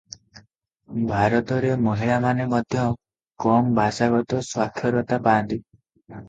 ଭାରତରେ 1.11 1.69
ମହିଳାମାନେ 1.87 2.47
ମଧ୍ୟ 2.53 2.87
କମ 3.45 3.75
ଭାଷାଗତ 3.81 4.41
ସାକ୍ଷରତା 4.49 5.21
ପାଆନ୍ତି। 5.29 5.61